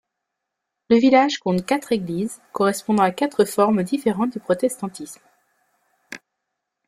[0.89, 5.21] Le village compte quatre églises correspondant à quatre formes différentes du protestantisme.